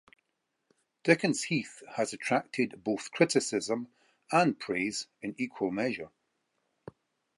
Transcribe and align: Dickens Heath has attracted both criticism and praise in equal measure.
Dickens 1.03 1.43
Heath 1.43 1.83
has 1.95 2.11
attracted 2.11 2.83
both 2.83 3.11
criticism 3.11 3.89
and 4.31 4.59
praise 4.59 5.05
in 5.21 5.35
equal 5.37 5.69
measure. 5.69 6.09